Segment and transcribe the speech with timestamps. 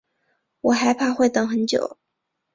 [0.61, 1.99] 我还怕会等很久